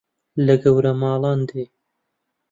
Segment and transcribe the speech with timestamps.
[0.45, 1.63] لە گەورە ماڵان دێ